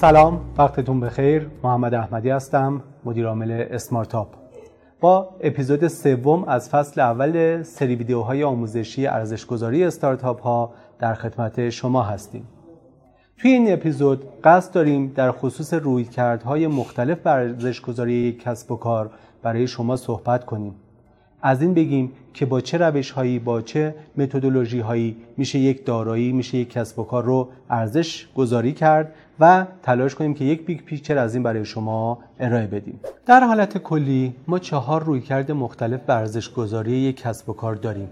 [0.00, 1.50] سلام وقتتون بخیر.
[1.62, 4.28] محمد احمدی هستم مدیر عامل اسمارتاپ
[5.00, 12.02] با اپیزود سوم از فصل اول سری ویدیوهای آموزشی ارزشگذاری استارتاپ ها در خدمت شما
[12.02, 12.48] هستیم.
[13.38, 19.10] توی این اپیزود قصد داریم در خصوص رویکردهای مختلف بر ارزشگذاری کسب و کار
[19.42, 20.74] برای شما صحبت کنیم.
[21.42, 26.32] از این بگیم که با چه روش هایی با چه متدولوژی هایی میشه یک دارایی
[26.32, 30.80] میشه یک کسب و کار رو ارزش گذاری کرد و تلاش کنیم که یک big
[30.80, 33.00] picture از این برای شما ارائه بدیم.
[33.26, 38.08] در حالت کلی ما چهار رویکرد مختلف بر ارزش گذاری یک کسب و کار داریم.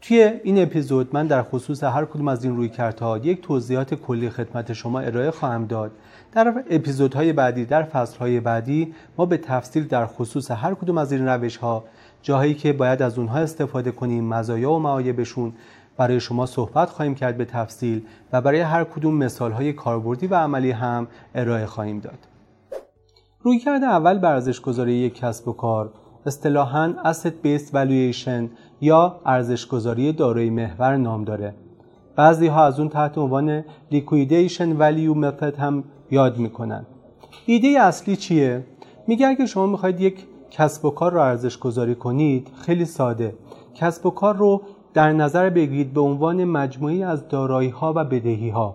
[0.00, 4.72] توی این اپیزود من در خصوص هر کدوم از این رویکردها یک توضیحات کلی خدمت
[4.72, 5.90] شما ارائه خواهم داد.
[6.32, 11.26] در اپیزودهای بعدی در فصلهای بعدی ما به تفصیل در خصوص هر کدوم از این
[11.28, 11.84] روش ها
[12.22, 15.52] جاهایی که باید از اونها استفاده کنیم مزایا و معایبشون.
[15.96, 18.02] برای شما صحبت خواهیم کرد به تفصیل
[18.32, 22.18] و برای هر کدوم مثال های کاربردی و عملی هم ارائه خواهیم داد.
[23.42, 25.92] رویکرد اول بر ارزش گذاری یک کسب و کار
[26.26, 28.48] اصطلاحاً asset based valuation
[28.80, 31.54] یا ارزش گذاری دارای محور نام داره.
[32.16, 36.86] بعضی ها از اون تحت عنوان liquidation value method هم یاد می‌کنن.
[37.46, 38.64] ایده اصلی چیه؟
[39.06, 43.34] میگه اگه شما می‌خواید یک کسب و کار رو ارزش گذاری کنید خیلی ساده.
[43.74, 44.62] کسب و کار رو
[44.94, 48.74] در نظر بگیرید به عنوان مجموعی از دارایی ها و بدهی ها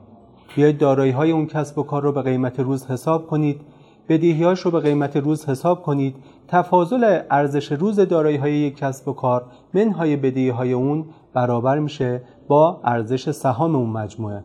[0.56, 3.62] بیاید دارایی های اون کسب و کار رو به قیمت روز حساب کنید.
[4.10, 6.16] بدهی رو به قیمت روز حساب کنید.
[6.48, 12.22] تفاضل ارزش روز دارایی های یک کسب و کار منهای بدهی های اون برابر میشه
[12.48, 14.44] با ارزش سهام اون مجموعه.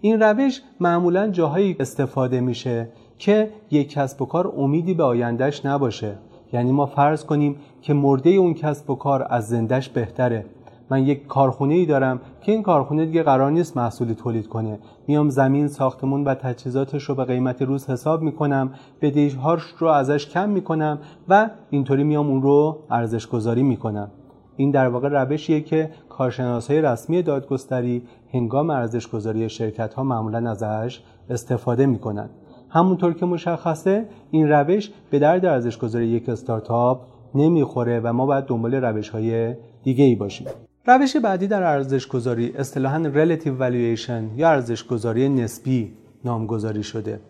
[0.00, 2.88] این روش معمولا جاهایی استفاده میشه
[3.18, 6.18] که یک کسب و کار امیدی به آیندهش نباشه.
[6.52, 10.44] یعنی ما فرض کنیم که مرده اون کسب و کار از زندش بهتره.
[10.90, 14.78] من یک کارخونه ای دارم که این کارخونه دیگه قرار نیست محصولی تولید کنه.
[15.06, 18.70] میام زمین ساختمون و تجهیزاتش رو به قیمت روز حساب می‌کنم
[19.00, 20.98] بدهیهاش رو ازش کم می‌کنم
[21.28, 24.10] و اینطوری میام اون رو ارزش گذاری می‌کنم.
[24.56, 31.00] این در واقع روشیه که کارشناسای رسمی دادگستری هنگام ارزش گذاری شرکت ها معمولا ازش
[31.30, 32.30] استفاده می‌کنن.
[32.70, 37.00] همونطور که مشخصه این روش به درد ارزش گذاری یک استارتاپ
[37.34, 40.46] نمی‌خوره و ما باید دنبال روش های دیگه ای باشیم.
[40.86, 45.92] روش بعدی در ارزش گذاری اصطلاحاً relative valuation یا ارزش گذاری نسبی
[46.24, 47.20] نامگذاری شده.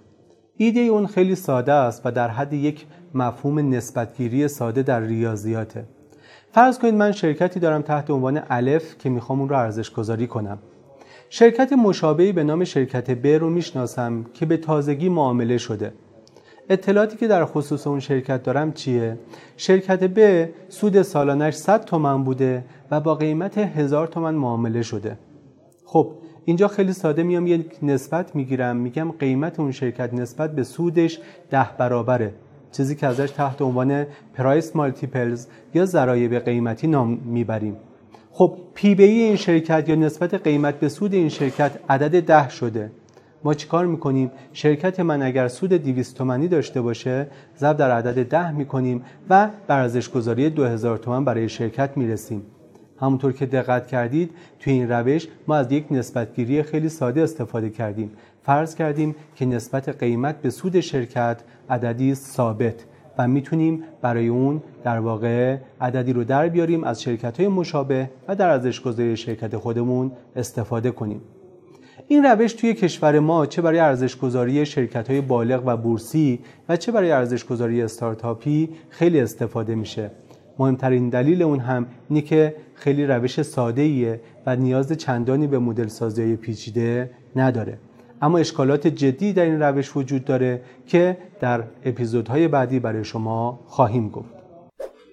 [0.56, 5.84] ایده اون خیلی ساده است و در حد یک مفهوم نسبتگیری ساده در ریاضیاته.
[6.52, 10.58] فرض کنید من شرکتی دارم تحت عنوان الف که می‌خوام اون رو ارزش گذاری کنم.
[11.30, 15.92] شرکت مشابهی به نام شرکت ب رو می‌شناسم که به تازگی معامله شده.
[16.70, 19.18] اطلاعاتی که در خصوص اون شرکت دارم چیه؟
[19.56, 25.18] شرکت ب سود سالانش 100 تومن بوده و با قیمت هزار تومن معامله شده.
[25.84, 26.12] خب
[26.44, 28.76] اینجا خیلی ساده میام یک نسبت می‌گیرم.
[28.76, 32.34] میگم قیمت اون شرکت نسبت به سودش ده برابره.
[32.72, 37.76] چیزی که ازش تحت عنوان پرایس مالتیپلز یا ضرایب قیمتی نام می‌بریم.
[38.30, 42.90] خب پی بی این شرکت یا نسبت قیمت به سود این شرکت عدد ده شده.
[43.44, 47.26] ما چیکار می‌کنیم؟ شرکت من اگر سود 200 تومانی داشته باشه
[47.58, 52.42] ضرب در عدد ده می‌کنیم و بر ارزش گذاری 2000 تومان برای شرکت می‌رسیم.
[53.00, 54.30] همونطور که دقت کردید
[54.60, 58.10] توی این روش ما از یک نسبتگیری خیلی ساده استفاده کردیم.
[58.42, 61.40] فرض کردیم که نسبت قیمت به سود شرکت
[61.70, 62.74] عددی ثابت.
[63.18, 68.36] و می‌تونیم برای اون در واقع عددی رو در بیاریم از شرکت های مشابه و
[68.36, 71.20] در ارزش گذاری شرکت خودمون استفاده کنیم.
[72.08, 76.76] این روش توی کشور ما چه برای ارزش گذاری شرکت های بالغ و بورسی و
[76.76, 80.10] چه برای ارزش گذاری استارتاپی خیلی استفاده میشه.
[80.58, 85.86] مهمترین دلیل اون هم اینه که خیلی روش ساده ایه و نیاز چندانی به مدل
[85.86, 87.78] سازی پیچیده نداره.
[88.22, 94.08] اما اشکالات جدی در این روش وجود داره که در اپیزودهای بعدی برای شما خواهیم
[94.08, 94.38] گفت.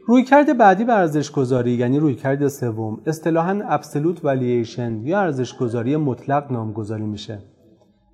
[0.07, 6.51] رویکرد بعدی به ارزش گذاری یعنی رویکرد سوم اصطلاحاً ابسولوت والیشن یا ارزش گذاری مطلق
[6.51, 7.39] نامگذاری میشه.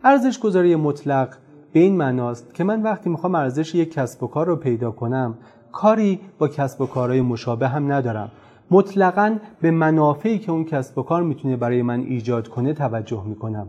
[0.04, 1.36] ارزش گذاری مطلق
[1.74, 5.38] به این معناست که من وقتی می‌خوام ارزش یک کسب و کار رو پیدا کنم
[5.72, 8.32] کاری با کسب و کارهای مشابه هم ندارم.
[8.72, 13.68] مطلقا به منافعی که اون کسب و کار می‌تونه برای من ایجاد کنه توجه می‌کنم.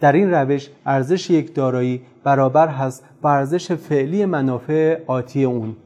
[0.00, 5.76] در این روش ارزش یک دارایی برابر هست با ارزش فعلی منافع آتی اون.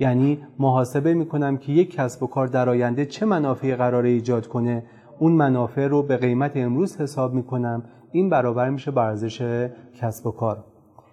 [0.00, 4.82] یعنی محاسبه می‌کنم که یک کسب و کار در آینده چه منافعی قرار ایجاد کنه
[5.18, 7.82] اون منافع رو به قیمت امروز حساب می‌کنم.
[8.12, 9.68] این برابر میشه با ارزش
[10.00, 10.64] کسب و کار.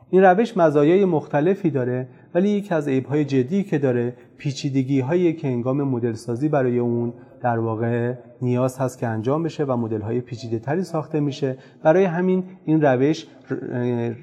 [0.09, 5.47] این روش مزایای مختلفی داره ولی یکی از عیبهای جدی که داره پیچیدگی هایی که
[5.47, 10.21] انگام مدل سازی برای اون در واقع نیاز هست که انجام بشه و مدل های
[10.21, 11.57] پیچیده تری ساخته میشه.
[11.83, 13.27] برای همین این روش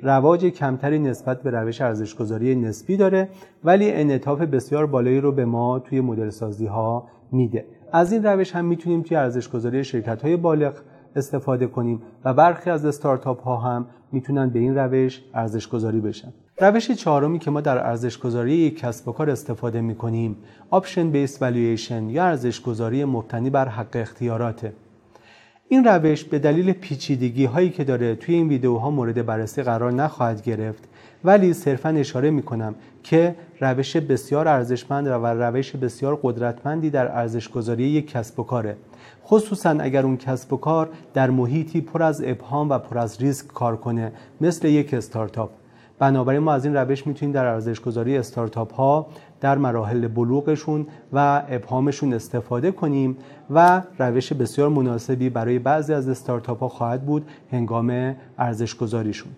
[0.03, 3.29] رواج کمتری نسبت به روش ارزشگذاری نسبی داره
[3.65, 7.67] ولی انعطاف بسیار بالایی رو به ما توی مدل سازی ها میده.
[7.93, 10.75] از این روش هم می‌تونیم توی ارزشگذاری شرکت های بالغ
[11.17, 16.33] استفاده کنیم و برخی از استارتاپ ها هم می‌تونن به این روش ارزش گذاری بشن.
[16.63, 20.37] روش چهارمی که ما در ارزش گذاری یک کسب و کار استفاده می‌کنیم
[20.71, 24.73] option based valuation یا ارزش گذاری مبتنی بر حق اختیاراته.
[25.69, 30.43] این روش به دلیل پیچیدگی هایی که داره توی این ویدیوها مورد بررسی قرار نخواهد
[30.43, 30.85] گرفت
[31.25, 37.49] ولی صرفا اشاره می کنم که روش بسیار ارزشمند و روش بسیار قدرتمندی در ارزش
[37.49, 38.77] گذاری یک کسب و کاره.
[39.25, 43.47] خصوصا اگر اون کسب و کار در محیطی پر از ابهام و پر از ریسک
[43.47, 45.51] کار کنه مثل یک استارتاپ.
[46.03, 49.07] بنابراین ما از این روش می‌تونیم در ارزش گذاری استارتاپ ها
[49.41, 53.17] در مراحل بلوغشون و ابهامشون استفاده کنیم
[53.51, 59.33] و روش بسیار مناسبی برای بعضی از استارتاپ ها خواهد بود هنگام ارزش گذاریشون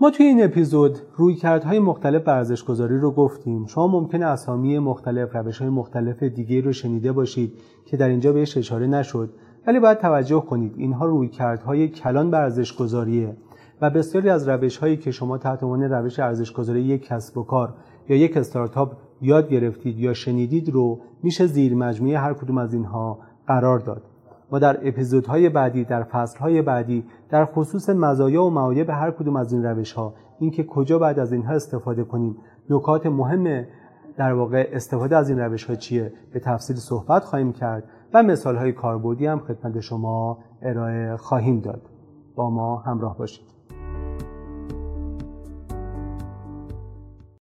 [0.00, 3.66] ما توی این اپیزود رویکردهای مختلف ارزش گذاری رو گفتیم.
[3.66, 7.52] شما ممکنه اسامی مختلف روش های مختلف دیگه رو شنیده باشید
[7.86, 9.30] که در اینجا بهش اشاره نشد
[9.66, 13.36] ولی باید توجه کنید اینها رویکردهای کلان به ارزش گذاریه
[13.80, 17.42] و بسیاری از روش هایی که شما تحت عنوان روش ارزش گذاری یک کسب و
[17.42, 17.74] کار
[18.08, 23.18] یا یک استارتاپ یاد گرفتید یا شنیدید رو میشه زیر مجموعه هر کدوم از اینها
[23.46, 24.02] قرار داد.
[24.50, 29.52] ما در اپیزودهای بعدی در فصلهای بعدی در خصوص مزایا و معایب هر کدوم از
[29.52, 32.36] این روش ها اینکه کجا بعد از اینها استفاده کنیم
[32.70, 33.64] نکات مهم
[34.16, 37.84] در واقع استفاده از این روش ها چیه به تفصیل صحبت خواهیم کرد
[38.14, 41.82] و مثال های کاربردی هم خدمت شما ارائه خواهیم داد.
[42.34, 43.53] با ما همراه باشید.